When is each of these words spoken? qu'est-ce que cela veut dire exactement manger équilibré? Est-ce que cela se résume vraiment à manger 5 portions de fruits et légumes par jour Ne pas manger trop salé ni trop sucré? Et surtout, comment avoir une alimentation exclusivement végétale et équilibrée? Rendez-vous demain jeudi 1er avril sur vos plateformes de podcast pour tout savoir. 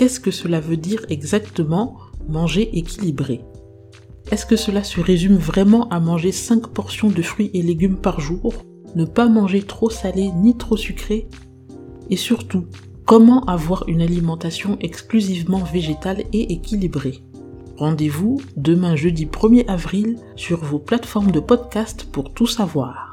qu'est-ce 0.00 0.18
que 0.18 0.30
cela 0.30 0.60
veut 0.60 0.78
dire 0.78 1.04
exactement 1.10 1.98
manger 2.26 2.70
équilibré? 2.78 3.42
Est-ce 4.30 4.46
que 4.46 4.56
cela 4.56 4.82
se 4.82 4.98
résume 4.98 5.36
vraiment 5.36 5.90
à 5.90 6.00
manger 6.00 6.32
5 6.32 6.68
portions 6.68 7.10
de 7.10 7.20
fruits 7.20 7.50
et 7.52 7.60
légumes 7.60 7.98
par 7.98 8.18
jour 8.18 8.54
Ne 8.96 9.04
pas 9.04 9.28
manger 9.28 9.60
trop 9.60 9.90
salé 9.90 10.30
ni 10.34 10.56
trop 10.56 10.78
sucré? 10.78 11.28
Et 12.08 12.16
surtout, 12.16 12.64
comment 13.04 13.44
avoir 13.44 13.84
une 13.88 14.00
alimentation 14.00 14.78
exclusivement 14.80 15.64
végétale 15.64 16.24
et 16.32 16.50
équilibrée? 16.50 17.22
Rendez-vous 17.76 18.40
demain 18.56 18.96
jeudi 18.96 19.26
1er 19.26 19.66
avril 19.66 20.16
sur 20.34 20.64
vos 20.64 20.78
plateformes 20.78 21.30
de 21.30 21.40
podcast 21.40 22.06
pour 22.10 22.32
tout 22.32 22.46
savoir. 22.46 23.09